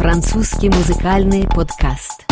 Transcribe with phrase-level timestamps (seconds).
[0.00, 2.24] Французский музыкальный подкаст.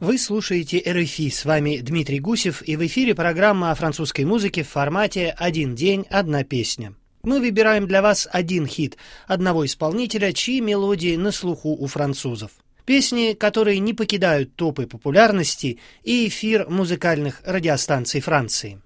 [0.00, 4.68] Вы слушаете РФИ, с вами Дмитрий Гусев, и в эфире программа о французской музыке в
[4.68, 6.92] формате «Один день, одна песня».
[7.22, 12.50] Мы выбираем для вас один хит одного исполнителя, чьи мелодии на слуху у французов.
[12.84, 18.78] Песни, которые не покидают топы популярности и эфир музыкальных радиостанций Франции.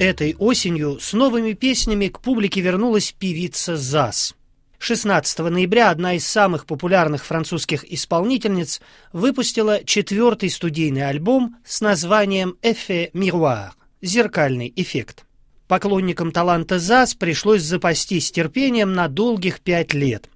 [0.00, 4.34] Этой осенью с новыми песнями к публике вернулась певица ЗАС.
[4.78, 8.80] 16 ноября одна из самых популярных французских исполнительниц
[9.12, 15.26] выпустила четвертый студийный альбом с названием «Эфе мируар»– «Зеркальный эффект».
[15.68, 20.30] Поклонникам таланта ЗАС пришлось запастись терпением на долгих пять лет.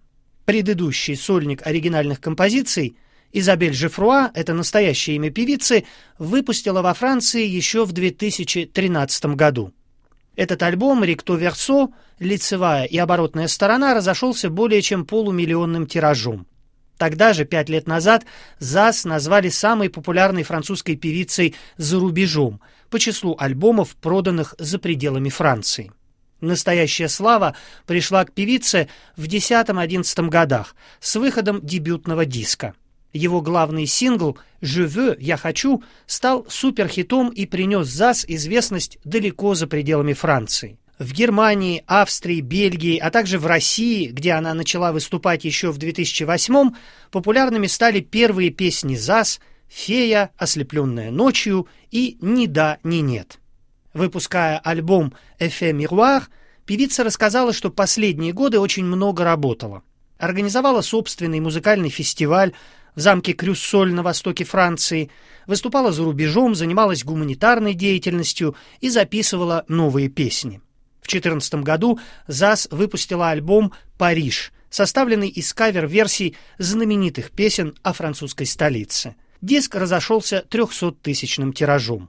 [0.45, 2.99] Предыдущий сольник оригинальных композиций
[3.37, 5.85] Изабель Жефруа, это настоящее имя певицы,
[6.19, 9.73] выпустила во Франции еще в 2013 году.
[10.37, 11.89] Этот альбом «Рикто Версо»,
[12.21, 16.47] лицевая и оборотная сторона, разошелся более чем полумиллионным тиражом.
[16.97, 18.25] Тогда же, пять лет назад,
[18.61, 25.91] ЗАС назвали самой популярной французской певицей за рубежом по числу альбомов, проданных за пределами Франции.
[26.41, 32.75] Настоящая слава пришла к певице в 10-11 годах с выходом дебютного диска–
[33.15, 40.13] его главный сингл «Je я хочу» стал суперхитом и принес ЗАС известность далеко за пределами
[40.13, 40.79] Франции.
[40.99, 46.77] В Германии, Австрии, Бельгии, а также в России, где она начала выступать еще в 2008-м,
[47.11, 53.39] популярными стали первые песни ЗАС «Фея», «Ослепленная ночью» и «Ни да, ни нет».
[53.93, 56.29] Выпуская альбом «Эфе Мируар»,
[56.65, 59.83] певица рассказала, что последние годы очень много работала.
[60.19, 62.53] Организовала собственный музыкальный фестиваль,
[62.95, 65.11] в замке Крюссоль на востоке Франции,
[65.47, 70.61] выступала за рубежом, занималась гуманитарной деятельностью и записывала новые песни.
[71.01, 71.99] В 2014 году
[72.29, 79.15] ЗАС выпустила альбом «Париж», составленный из кавер-версий знаменитых песен о французской столице.
[79.41, 82.09] Диск разошелся 300-тысячным тиражом.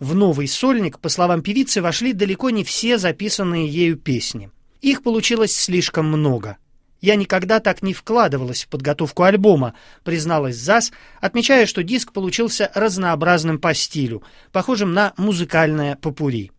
[0.00, 4.50] В новый сольник, по словам певицы, вошли далеко не все записанные ею песни.
[4.80, 6.56] Их получилось слишком много.
[7.02, 9.74] Я никогда так не вкладывалась в подготовку альбома,
[10.04, 16.52] призналась ЗАС, отмечая, что диск получился разнообразным по стилю, похожим на музыкальное попури.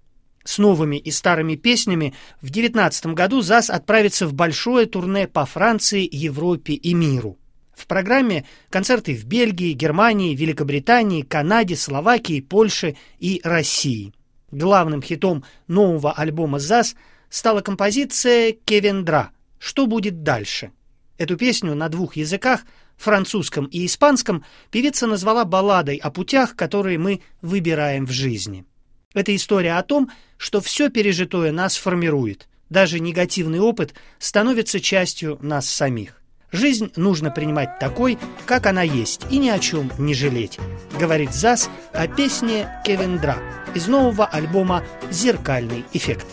[0.44, 6.08] С новыми и старыми песнями в 2019 году ЗАС отправится в большое турне по Франции,
[6.12, 7.40] Европе и миру.
[7.74, 14.14] В программе концерты в Бельгии, Германии, Великобритании, Канаде, Словакии, Польше и России.
[14.52, 16.96] Главным хитом нового альбома ЗАС
[17.30, 19.32] стала композиция «Кевендра»,
[19.64, 20.72] что будет дальше.
[21.18, 22.66] Эту песню на двух языках,
[22.98, 28.66] французском и испанском, певица назвала балладой о путях, которые мы выбираем в жизни.
[29.14, 32.50] Это история о том, что все пережитое нас формирует.
[32.70, 36.22] Даже негативный опыт становится частью нас самих.
[36.52, 40.60] Жизнь нужно принимать такой, как она есть, и ни о чем не жалеть,
[41.00, 43.38] говорит ЗАС о песне Кевендра
[43.74, 46.28] из нового альбома «Зеркальный эффект».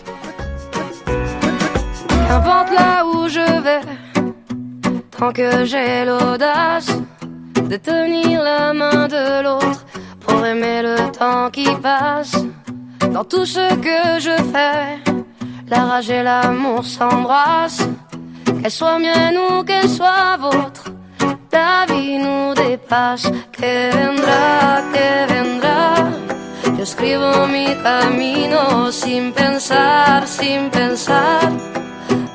[2.30, 3.80] Qu'importe là où je vais,
[5.16, 6.90] tant que j'ai l'audace
[7.70, 9.84] de tenir la main de l'autre
[10.20, 12.36] pour aimer le temps qui passe.
[13.12, 14.98] Dans tout ce que je fais,
[15.68, 17.88] la rage et l'amour s'embrassent.
[18.60, 20.84] Qu'elle soit mienne ou qu'elle soit vôtre,
[21.52, 23.26] la vie nous dépasse.
[23.52, 26.10] Que vendra, que vendra.
[26.76, 31.50] Yo escribo mi camino sin pensar, sin pensar.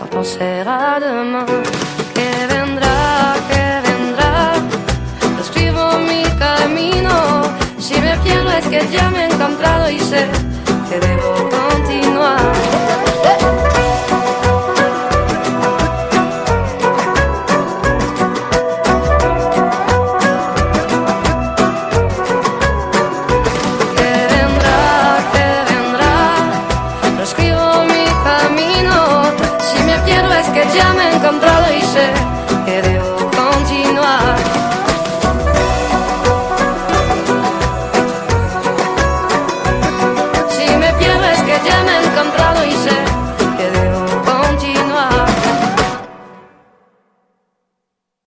[0.00, 1.44] sans penser à demain.
[2.16, 2.96] Que vendra,
[3.50, 4.32] que vendra,
[5.42, 7.16] escribo mi camino.
[7.78, 9.29] Si me pierdo es que ya me